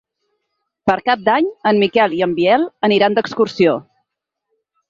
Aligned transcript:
Per 0.89 0.95
Cap 1.09 1.21
d'Any 1.27 1.51
en 1.71 1.81
Miquel 1.85 2.17
i 2.21 2.25
en 2.29 2.35
Biel 2.39 2.67
aniran 2.89 3.19
d'excursió. 3.21 3.77